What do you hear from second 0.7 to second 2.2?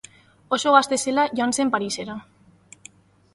gazte zela joan zen Parisera.